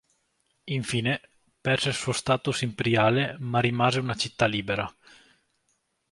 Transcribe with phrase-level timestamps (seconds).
[0.73, 1.21] Infine,
[1.61, 4.91] perse il suo status imperiale, ma rimase una "città libera".